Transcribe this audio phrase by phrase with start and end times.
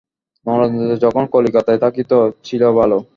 [0.45, 2.11] নরেন্দ্র যখন কলিকাতায় থাকিত,
[2.43, 2.97] ছিল ভালো।